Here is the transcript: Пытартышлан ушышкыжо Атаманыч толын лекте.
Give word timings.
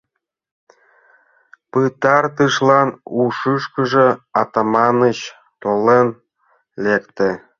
Пытартышлан 1.71 2.89
ушышкыжо 3.21 4.07
Атаманыч 4.41 5.19
толын 5.61 6.07
лекте. 6.83 7.29